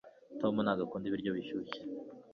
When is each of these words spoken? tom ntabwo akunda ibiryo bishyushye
tom 0.39 0.55
ntabwo 0.65 0.81
akunda 0.85 1.05
ibiryo 1.07 1.31
bishyushye 1.37 1.79